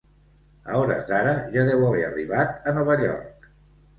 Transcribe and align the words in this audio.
A 0.71 0.77
hores 0.83 1.03
d'ara 1.09 1.35
ja 1.57 1.67
deu 1.67 1.85
haver 1.89 2.01
arribat 2.07 2.65
a 2.71 2.73
Nova 2.79 2.95
York. 3.03 3.49